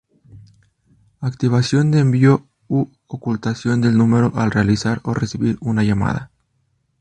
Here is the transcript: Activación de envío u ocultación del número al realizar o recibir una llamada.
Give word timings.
Activación 1.19 1.91
de 1.91 1.99
envío 1.99 2.47
u 2.67 2.87
ocultación 3.05 3.81
del 3.81 3.99
número 3.99 4.31
al 4.33 4.49
realizar 4.49 4.99
o 5.03 5.13
recibir 5.13 5.59
una 5.61 5.83
llamada. 5.83 6.31